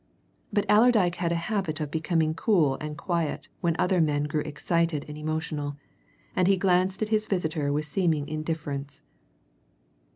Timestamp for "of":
1.79-1.91